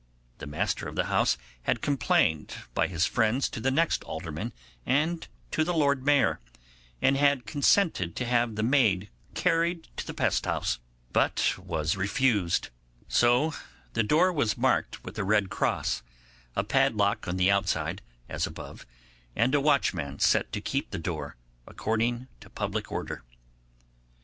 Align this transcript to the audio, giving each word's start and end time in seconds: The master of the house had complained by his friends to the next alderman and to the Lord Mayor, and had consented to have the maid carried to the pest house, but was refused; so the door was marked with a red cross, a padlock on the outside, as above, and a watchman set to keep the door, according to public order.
The 0.39 0.47
master 0.47 0.87
of 0.87 0.95
the 0.95 1.03
house 1.13 1.37
had 1.61 1.83
complained 1.83 2.55
by 2.73 2.87
his 2.87 3.05
friends 3.05 3.47
to 3.49 3.59
the 3.59 3.69
next 3.69 4.03
alderman 4.05 4.51
and 4.83 5.27
to 5.51 5.63
the 5.63 5.75
Lord 5.75 6.03
Mayor, 6.03 6.39
and 7.03 7.15
had 7.15 7.45
consented 7.45 8.15
to 8.15 8.25
have 8.25 8.55
the 8.55 8.63
maid 8.63 9.11
carried 9.35 9.95
to 9.97 10.07
the 10.07 10.15
pest 10.15 10.45
house, 10.47 10.79
but 11.13 11.53
was 11.55 11.95
refused; 11.97 12.69
so 13.07 13.53
the 13.93 14.01
door 14.01 14.33
was 14.33 14.57
marked 14.57 15.03
with 15.03 15.19
a 15.19 15.23
red 15.23 15.51
cross, 15.51 16.01
a 16.55 16.63
padlock 16.63 17.27
on 17.27 17.37
the 17.37 17.51
outside, 17.51 18.01
as 18.27 18.47
above, 18.47 18.87
and 19.35 19.53
a 19.53 19.61
watchman 19.61 20.17
set 20.17 20.51
to 20.51 20.61
keep 20.61 20.89
the 20.89 20.97
door, 20.97 21.35
according 21.67 22.27
to 22.39 22.49
public 22.49 22.91
order. 22.91 23.21